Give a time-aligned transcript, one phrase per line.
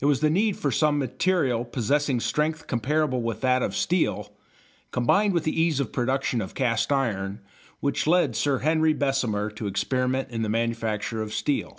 [0.00, 4.32] It was the need for some material possessing strength comparable with that of steel
[4.90, 7.42] combined with the ease of production of cast iron
[7.80, 11.78] which led Sir Henry Bessemer to experiment in the manufacture of steel.